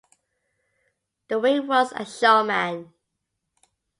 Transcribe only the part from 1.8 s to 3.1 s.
a showman.